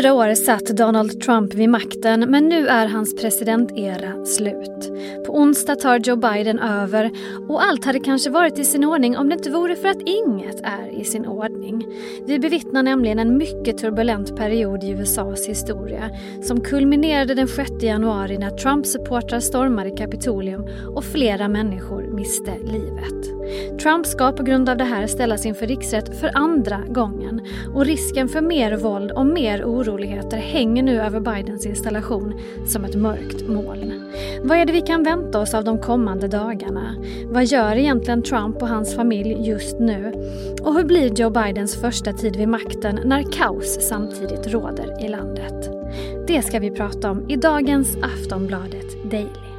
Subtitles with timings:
[0.00, 4.92] fyra år satt Donald Trump vid makten men nu är hans presidentera slut.
[5.26, 7.10] På onsdag tar Joe Biden över
[7.48, 10.60] och allt hade kanske varit i sin ordning om det inte vore för att inget
[10.60, 11.86] är i sin ordning.
[12.26, 16.10] Vi bevittnar nämligen en mycket turbulent period i USAs historia
[16.42, 23.39] som kulminerade den 6 januari när Trump-supportrar stormade Kapitolium och flera människor miste livet.
[23.82, 27.40] Trump ska på grund av det här ställas inför riksrätt för andra gången
[27.74, 32.94] och risken för mer våld och mer oroligheter hänger nu över Bidens installation som ett
[32.94, 34.12] mörkt moln.
[34.42, 36.94] Vad är det vi kan vänta oss av de kommande dagarna?
[37.24, 40.12] Vad gör egentligen Trump och hans familj just nu?
[40.62, 45.70] Och hur blir Joe Bidens första tid vid makten när kaos samtidigt råder i landet?
[46.26, 49.49] Det ska vi prata om i dagens Aftonbladet Daily.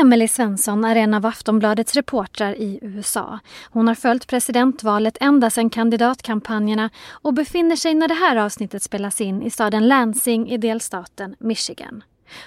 [0.00, 3.38] Emily Svensson är en av Aftonbladets reportrar i USA.
[3.70, 9.20] Hon har följt presidentvalet ända sedan kandidatkampanjerna och befinner sig när det här avsnittet spelas
[9.20, 12.04] in i staden Lansing i delstaten Michigan.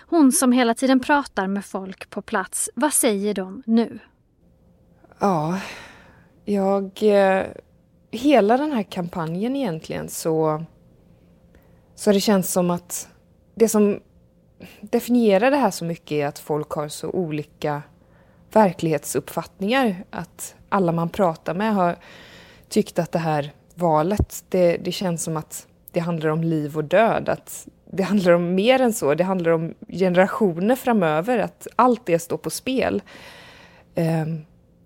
[0.09, 3.99] Hon som hela tiden pratar med folk på plats, vad säger de nu?
[5.20, 5.59] Ja,
[6.45, 7.03] jag...
[7.03, 7.45] Eh,
[8.11, 10.64] hela den här kampanjen egentligen så...
[11.95, 13.08] Så det känns som att
[13.55, 13.99] det som
[14.81, 17.81] definierar det här så mycket är att folk har så olika
[18.52, 20.03] verklighetsuppfattningar.
[20.09, 21.95] Att alla man pratar med har
[22.70, 26.83] tyckt att det här valet, det, det känns som att det handlar om liv och
[26.83, 27.30] död.
[27.30, 32.20] Att det handlar om mer än så, det handlar om generationer framöver, att allt det
[32.20, 33.02] står på spel.
[33.95, 34.45] Um,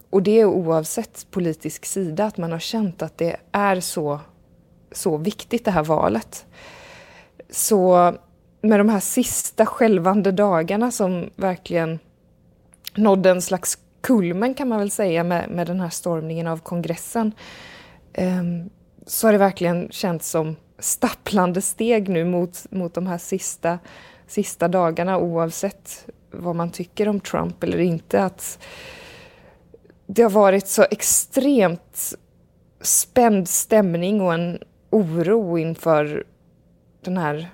[0.10, 4.20] och det är oavsett politisk sida, att man har känt att det är så,
[4.92, 6.46] så viktigt det här valet.
[7.50, 8.14] Så
[8.62, 12.00] med de här sista skälvande dagarna som verkligen
[12.96, 17.32] nådde en slags kulmen kan man väl säga med, med den här stormningen av kongressen.
[18.18, 18.70] Um,
[19.06, 23.80] så har det verkligen känts som stapplande steg nu mot, mot de här sista,
[24.28, 28.24] sista dagarna oavsett vad man tycker om Trump eller inte.
[28.24, 28.60] Att
[30.08, 32.14] det har varit så extremt
[32.82, 36.24] spänd stämning och en oro inför
[37.02, 37.50] den här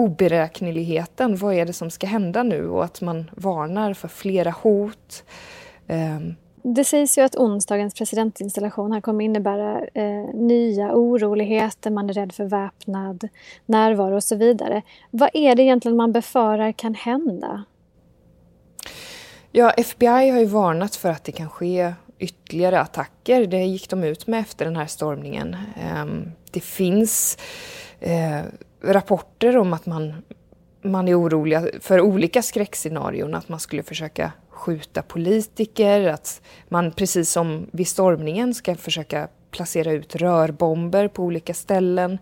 [0.00, 1.36] oberäkneligheten.
[1.36, 2.68] Vad är det som ska hända nu?
[2.68, 5.24] Och att man varnar för flera hot.
[5.88, 6.36] Um.
[6.62, 12.32] Det sägs ju att onsdagens presidentinstallation här kommer innebära eh, nya oroligheter, man är rädd
[12.32, 13.28] för väpnad
[13.66, 14.82] närvaro och så vidare.
[15.10, 17.64] Vad är det egentligen man befarar kan hända?
[19.52, 23.46] Ja, FBI har ju varnat för att det kan ske ytterligare attacker.
[23.46, 25.56] Det gick de ut med efter den här stormningen.
[26.02, 27.38] Um, det finns
[28.00, 28.40] eh,
[28.82, 30.14] rapporter om att man,
[30.82, 37.30] man är oroliga för olika skräckscenarion, att man skulle försöka skjuta politiker, att man precis
[37.30, 42.18] som vid stormningen ska försöka placera ut rörbomber på olika ställen.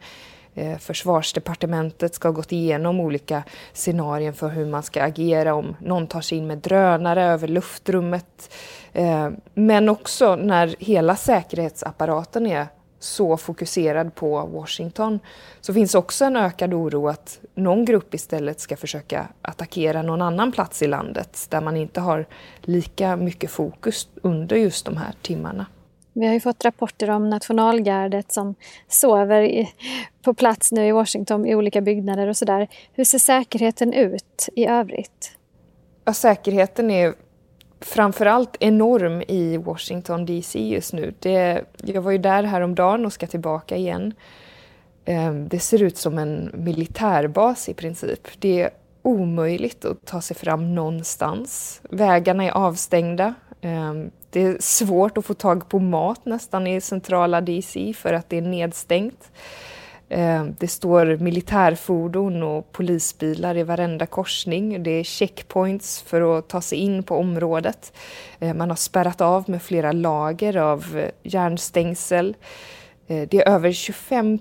[0.55, 3.43] Eh, försvarsdepartementet ska ha gått igenom olika
[3.73, 8.55] scenarier för hur man ska agera om någon tar sig in med drönare över luftrummet.
[8.93, 12.67] Eh, men också när hela säkerhetsapparaten är
[12.99, 15.21] så fokuserad på Washington
[15.61, 20.53] så finns också en ökad oro att någon grupp istället ska försöka attackera någon annan
[20.53, 22.27] plats i landet där man inte har
[22.61, 25.67] lika mycket fokus under just de här timmarna.
[26.13, 28.55] Vi har ju fått rapporter om nationalgardet som
[28.89, 29.73] sover i,
[30.23, 32.69] på plats nu i Washington i olika byggnader och sådär.
[32.93, 35.33] Hur ser säkerheten ut i övrigt?
[36.05, 37.15] Ja, säkerheten är
[37.81, 41.15] framförallt enorm i Washington DC just nu.
[41.19, 44.15] Det, jag var ju där häromdagen och ska tillbaka igen.
[45.05, 48.29] Ehm, det ser ut som en militärbas i princip.
[48.39, 48.71] Det är
[49.03, 51.81] omöjligt att ta sig fram någonstans.
[51.91, 53.35] Vägarna är avstängda.
[53.61, 58.29] Ehm, det är svårt att få tag på mat nästan i centrala DC för att
[58.29, 59.31] det är nedstängt.
[60.09, 64.83] Eh, det står militärfordon och polisbilar i varenda korsning.
[64.83, 67.93] Det är checkpoints för att ta sig in på området.
[68.39, 72.37] Eh, man har spärrat av med flera lager av eh, järnstängsel.
[73.07, 74.39] Det är över 25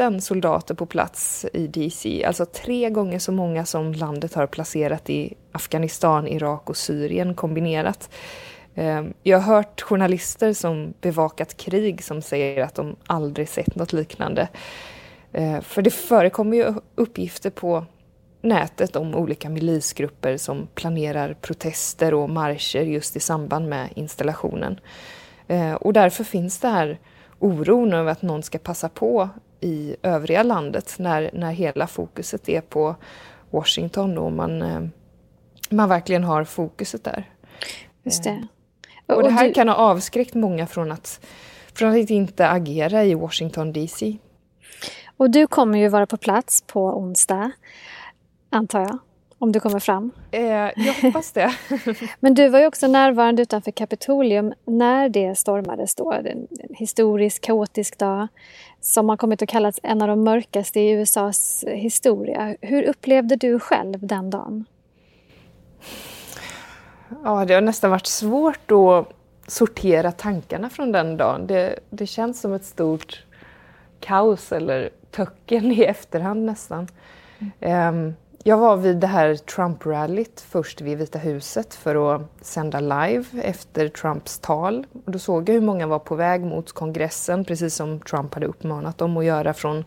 [0.00, 5.10] 000 soldater på plats i DC, alltså tre gånger så många som landet har placerat
[5.10, 8.10] i Afghanistan, Irak och Syrien kombinerat.
[9.22, 14.48] Jag har hört journalister som bevakat krig som säger att de aldrig sett något liknande.
[15.32, 17.84] Eh, för det förekommer ju uppgifter på
[18.42, 24.80] nätet om olika milisgrupper som planerar protester och marscher just i samband med installationen.
[25.46, 26.98] Eh, och därför finns det här
[27.38, 29.28] oron över att någon ska passa på
[29.60, 32.96] i övriga landet när, när hela fokuset är på
[33.50, 34.80] Washington och man, eh,
[35.70, 37.30] man verkligen har fokuset där.
[38.02, 38.46] Just det.
[39.06, 41.26] Och det här kan ha avskräckt många från att,
[41.74, 44.18] från att inte agera i Washington DC.
[45.20, 47.50] Och du kommer ju vara på plats på onsdag,
[48.50, 48.98] antar jag,
[49.38, 50.10] om du kommer fram.
[50.30, 50.42] Eh,
[50.76, 51.54] jag hoppas det.
[52.20, 56.12] Men du var ju också närvarande utanför Kapitolium när det stormades då.
[56.12, 58.28] En historisk, kaotisk dag
[58.80, 62.56] som har kommit att kallas en av de mörkaste i USAs historia.
[62.60, 64.64] Hur upplevde du själv den dagen?
[67.24, 69.08] Ja, det har nästan varit svårt att
[69.46, 71.46] sortera tankarna från den dagen.
[71.46, 73.24] Det, det känns som ett stort
[74.00, 76.88] kaos eller töcken i efterhand nästan.
[77.60, 78.14] Mm.
[78.42, 83.88] Jag var vid det här Trump-rallyt först vid Vita huset för att sända live efter
[83.88, 84.86] Trumps tal.
[85.06, 88.46] Och då såg jag hur många var på väg mot kongressen, precis som Trump hade
[88.46, 89.84] uppmanat dem att göra från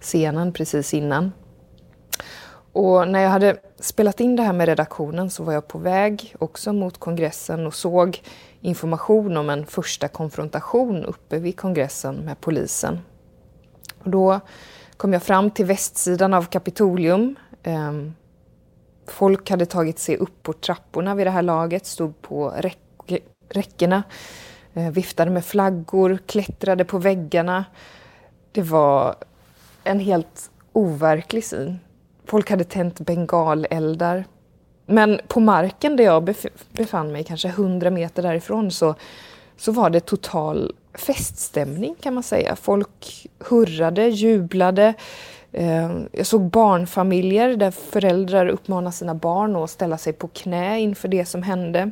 [0.00, 1.32] scenen precis innan.
[2.72, 6.34] Och när jag hade spelat in det här med redaktionen så var jag på väg
[6.38, 8.22] också mot kongressen och såg
[8.60, 12.98] information om en första konfrontation uppe vid kongressen med polisen.
[14.04, 14.40] Och då
[14.96, 17.36] kom jag fram till västsidan av Kapitolium.
[17.62, 18.14] Ehm,
[19.06, 22.54] folk hade tagit sig upp på trapporna vid det här laget, stod på
[23.48, 24.02] räckena,
[24.74, 27.64] eh, viftade med flaggor, klättrade på väggarna.
[28.52, 29.14] Det var
[29.84, 31.78] en helt overklig syn.
[32.24, 34.24] Folk hade tänt bengaleldar.
[34.86, 36.34] Men på marken där jag
[36.72, 38.94] befann mig, kanske 100 meter därifrån, så,
[39.56, 42.56] så var det total feststämning kan man säga.
[42.56, 44.94] Folk hurrade, jublade.
[45.52, 51.08] Ehm, jag såg barnfamiljer där föräldrar uppmanade sina barn att ställa sig på knä inför
[51.08, 51.90] det som hände.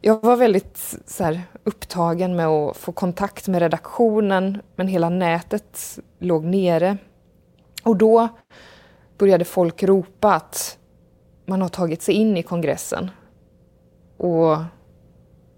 [0.00, 5.98] Jag var väldigt så här, upptagen med att få kontakt med redaktionen men hela nätet
[6.18, 6.96] låg nere.
[7.82, 8.28] Och då
[9.18, 10.78] började folk ropa att
[11.46, 13.10] man har tagit sig in i kongressen.
[14.16, 14.56] Och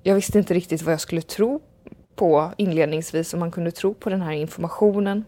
[0.06, 1.60] jag visste inte riktigt vad jag skulle tro
[2.16, 5.24] på inledningsvis, om man kunde tro på den här informationen.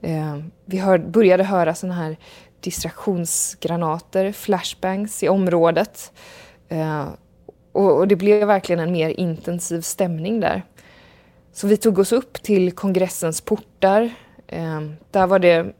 [0.00, 2.16] Eh, vi hör, började höra sådana här
[2.60, 6.12] distraktionsgranater, flashbangs i området.
[6.68, 7.08] Eh,
[7.72, 10.62] och, och det blev verkligen en mer intensiv stämning där.
[11.52, 14.10] Så vi tog oss upp till kongressens portar.
[14.46, 14.80] Eh,
[15.10, 15.74] där var det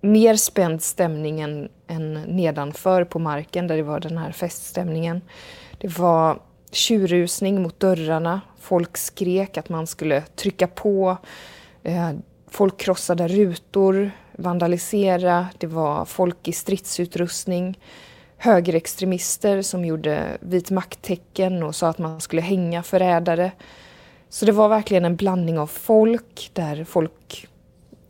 [0.00, 5.20] mer spänd stämning än, än nedanför på marken där det var den här feststämningen.
[5.78, 6.38] Det var
[6.74, 8.40] tjurrusning mot dörrarna.
[8.60, 11.16] Folk skrek att man skulle trycka på.
[11.82, 12.10] Eh,
[12.50, 15.46] folk krossade rutor, vandalisera.
[15.58, 17.78] Det var folk i stridsutrustning.
[18.36, 23.52] Högerextremister som gjorde vit makttecken och sa att man skulle hänga förrädare.
[24.28, 27.48] Så det var verkligen en blandning av folk där folk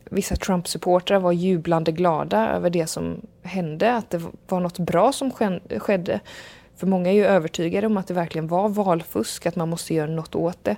[0.09, 5.31] vissa Trump-supportrar var jublande glada över det som hände, att det var något bra som
[5.79, 6.19] skedde.
[6.79, 10.11] För många är ju övertygade om att det verkligen var valfusk, att man måste göra
[10.11, 10.75] något åt det.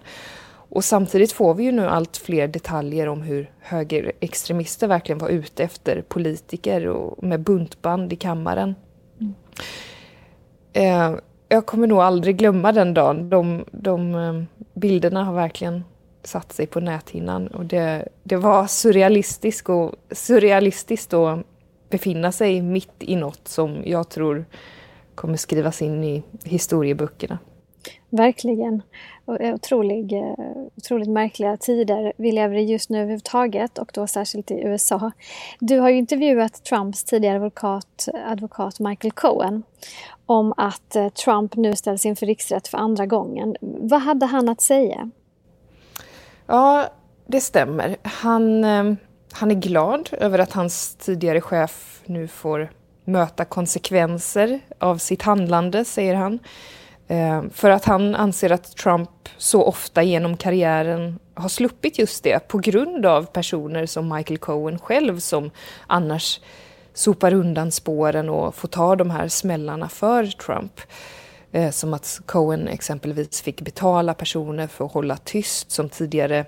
[0.74, 5.64] Och samtidigt får vi ju nu allt fler detaljer om hur högerextremister verkligen var ute
[5.64, 8.76] efter politiker och med buntband i kammaren.
[9.20, 9.34] Mm.
[10.74, 11.20] Eh,
[11.50, 13.30] jag kommer nog aldrig glömma den dagen.
[13.30, 14.44] De, de eh,
[14.74, 15.84] bilderna har verkligen
[16.24, 17.48] satt sig på näthinnan.
[17.48, 21.40] Och det, det var surrealistiskt, och, surrealistiskt att
[21.90, 24.46] befinna sig mitt i något som jag tror
[25.22, 27.40] kommer skrivas in i historieböckerna.
[28.10, 28.82] Verkligen.
[29.26, 30.34] Otrolig, eh,
[30.78, 35.12] otroligt märkliga tider vi lever i just nu överhuvudtaget och då särskilt i USA.
[35.60, 39.64] Du har ju intervjuat Trumps tidigare advokat, advokat Michael Cohen
[40.26, 43.56] om att eh, Trump nu ställs inför riksrätt för andra gången.
[43.62, 45.12] Vad hade han att säga?
[46.48, 46.86] Ja,
[47.28, 47.98] det stämmer.
[48.04, 48.94] Han, eh,
[49.32, 52.70] han är glad över att hans tidigare chef nu får
[53.04, 56.40] möta konsekvenser av sitt handlande, säger han.
[57.08, 62.48] Eh, för att han anser att Trump så ofta genom karriären har sluppit just det
[62.48, 65.52] på grund av personer som Michael Cohen själv som
[65.88, 66.40] annars
[66.94, 70.82] sopar undan spåren och får ta de här smällarna för Trump.
[71.52, 76.46] Eh, som att Cohen exempelvis fick betala personer för att hålla tyst som tidigare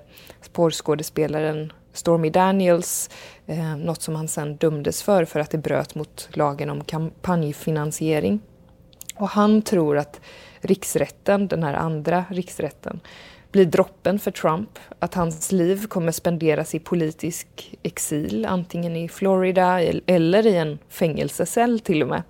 [0.54, 3.10] porrskådespelaren Stormy Daniels,
[3.46, 8.40] eh, något som han sen dömdes för för att det bröt mot lagen om kampanjfinansiering.
[9.16, 10.22] Och han tror att
[10.62, 13.00] riksrätten, den här andra riksrätten,
[13.52, 14.80] blir droppen för Trump.
[15.00, 21.80] Att hans liv kommer spenderas i politisk exil, antingen i Florida eller i en fängelsecell
[21.80, 22.24] till och med.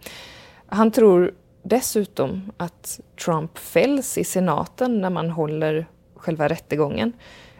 [0.67, 7.13] Han tror dessutom att Trump fälls i senaten när man håller själva rättegången.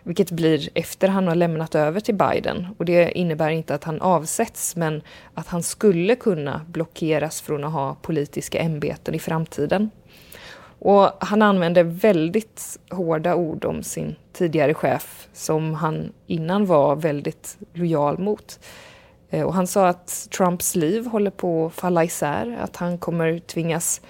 [0.03, 2.67] Vilket blir efter han har lämnat över till Biden.
[2.77, 5.01] Och det innebär inte att han avsätts men
[5.33, 9.89] att han skulle kunna blockeras från att ha politiska ämbeten i framtiden.
[10.79, 17.57] Och han använde väldigt hårda ord om sin tidigare chef som han innan var väldigt
[17.73, 18.59] lojal mot.
[19.29, 23.39] Eh, och han sa att Trumps liv håller på att falla isär, att han kommer
[23.39, 24.01] tvingas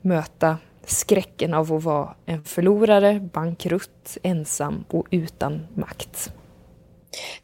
[0.00, 6.32] möta skräcken av att vara en förlorare, bankrutt, ensam och utan makt.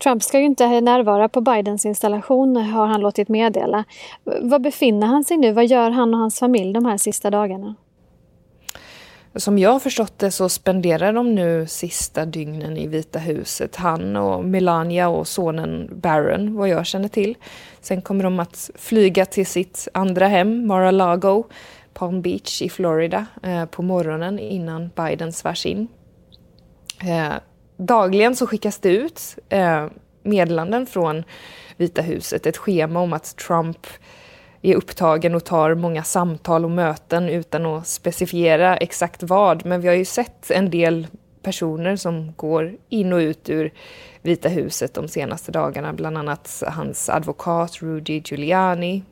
[0.03, 3.85] Trump ska ju inte närvara på Bidens installation har han låtit meddela.
[4.25, 5.53] Var befinner han sig nu?
[5.53, 7.75] Vad gör han och hans familj de här sista dagarna?
[9.35, 13.77] Som jag har förstått det så spenderar de nu sista dygnen i Vita huset.
[13.77, 17.37] Han och Melania och sonen Barron, vad jag känner till.
[17.81, 21.45] Sen kommer de att flyga till sitt andra hem, Mar-a-Lago,
[21.99, 25.89] Palm Beach i Florida, eh, på morgonen innan Biden svärs in.
[27.03, 27.33] Eh,
[27.77, 29.87] dagligen så skickas det ut eh,
[30.23, 31.25] meddelanden från
[31.77, 33.87] Vita huset, ett schema om att Trump
[34.63, 39.67] är upptagen och tar många samtal och möten utan att specifiera exakt vad.
[39.67, 41.07] Men vi har ju sett en del
[41.43, 43.73] personer som går in och ut ur
[44.23, 49.03] Vita huset de senaste dagarna, bland annat hans advokat Rudy Giuliani,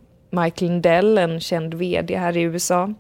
[0.43, 2.95] Michael Lindell, en känd VD här i USA.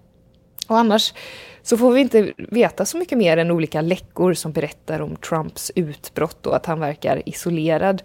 [0.68, 1.14] Och annars
[1.62, 5.72] så får vi inte veta så mycket mer än olika läckor som berättar om Trumps
[5.74, 8.02] utbrott och att han verkar isolerad.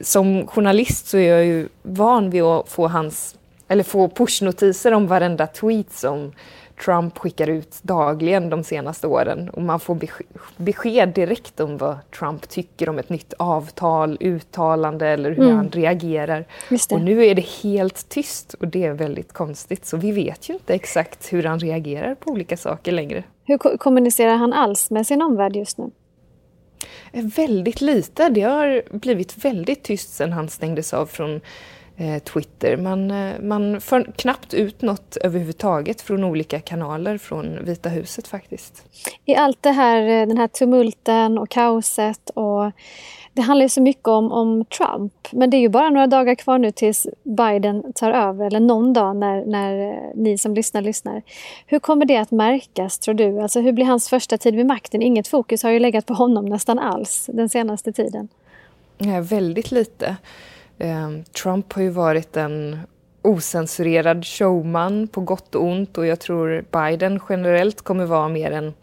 [0.00, 3.36] Som journalist så är jag ju van vid att få hans
[3.68, 6.32] eller få pushnotiser om varenda tweet som
[6.84, 9.48] Trump skickar ut dagligen de senaste åren.
[9.48, 9.98] Och man får
[10.56, 15.56] besked direkt om vad Trump tycker om ett nytt avtal, uttalande eller hur mm.
[15.56, 16.44] han reagerar.
[16.90, 19.86] Och nu är det helt tyst och det är väldigt konstigt.
[19.86, 23.24] Så vi vet ju inte exakt hur han reagerar på olika saker längre.
[23.44, 25.90] Hur kommunicerar han alls med sin omvärld just nu?
[27.12, 28.28] Väldigt lite.
[28.28, 31.81] Det har blivit väldigt tyst sedan han stängdes av från Eh,
[32.20, 32.76] Twitter.
[32.76, 38.84] Man, eh, man får knappt ut något överhuvudtaget från olika kanaler från Vita huset faktiskt.
[39.24, 42.72] I allt det här, eh, den här tumulten och kaoset och
[43.34, 45.12] det handlar ju så mycket om, om Trump.
[45.32, 48.92] Men det är ju bara några dagar kvar nu tills Biden tar över, eller någon
[48.92, 51.22] dag när, när ni som lyssnar lyssnar.
[51.66, 53.40] Hur kommer det att märkas tror du?
[53.40, 55.02] Alltså hur blir hans första tid vid makten?
[55.02, 58.28] Inget fokus har ju legat på honom nästan alls den senaste tiden.
[58.98, 60.16] Ja, väldigt lite.
[60.78, 62.78] Ehm, Trump har ju varit en
[63.22, 68.74] osensurerad showman på gott och ont och jag tror Biden generellt kommer vara mer en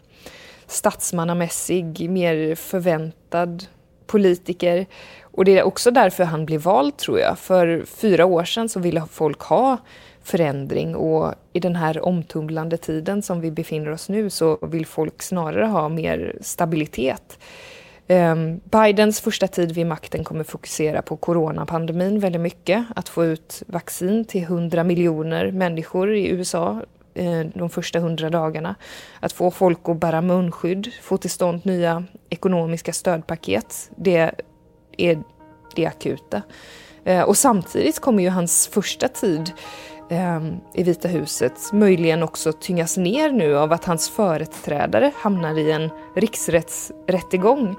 [0.66, 3.64] statsmannamässig, mer förväntad
[4.06, 4.86] politiker.
[5.22, 7.38] Och det är också därför han blev vald tror jag.
[7.38, 9.76] För fyra år sedan så ville folk ha
[10.22, 15.22] förändring och i den här omtumlande tiden som vi befinner oss nu så vill folk
[15.22, 17.38] snarare ha mer stabilitet.
[18.10, 22.84] Ehm, Bidens första tid vid makten kommer fokusera på coronapandemin väldigt mycket.
[22.96, 26.82] Att få ut vaccin till 100 miljoner människor i USA
[27.14, 28.74] eh, de första 100 dagarna.
[29.20, 33.90] Att få folk att bära munskydd, få till stånd nya ekonomiska stödpaket.
[33.96, 34.30] Det
[34.96, 35.22] är
[35.74, 36.42] det akuta.
[37.04, 39.52] Eh, och samtidigt kommer ju hans första tid
[40.10, 40.40] eh,
[40.74, 45.90] i Vita huset möjligen också tyngas ner nu av att hans företrädare hamnar i en
[46.14, 47.76] riksrättsrättegång.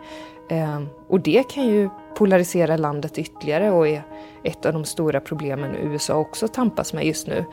[0.50, 4.04] Eh, och det kan ju polarisera landet ytterligare och är
[4.44, 7.46] ett av de stora problemen USA också tampas med just nu.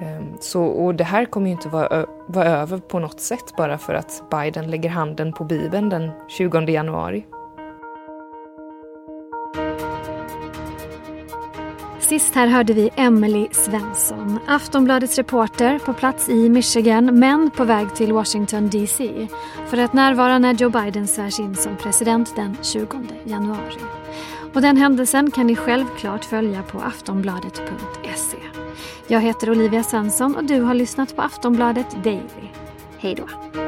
[0.00, 3.78] Ehm, så, och det här kommer ju inte vara, vara över på något sätt bara
[3.78, 7.26] för att Biden lägger handen på Bibeln den 20 januari.
[12.08, 17.94] Sist här hörde vi Emily Svensson, Aftonbladets reporter på plats i Michigan men på väg
[17.94, 19.28] till Washington DC
[19.66, 23.80] för att närvara när Joe Biden svärs in som president den 20 januari.
[24.54, 28.38] Och den händelsen kan ni självklart följa på aftonbladet.se.
[29.06, 32.48] Jag heter Olivia Svensson och du har lyssnat på Aftonbladet Daily.
[32.98, 33.67] Hej då!